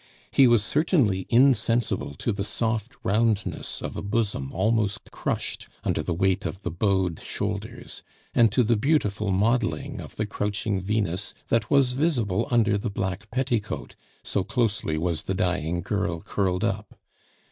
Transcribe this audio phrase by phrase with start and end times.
[0.31, 6.11] He was certainly insensible to the soft roundness of a bosom almost crushed under the
[6.15, 8.01] weight of the bowed shoulders,
[8.33, 13.29] and to the beautiful modeling of the crouching Venus that was visible under the black
[13.29, 16.97] petticoat, so closely was the dying girl curled up.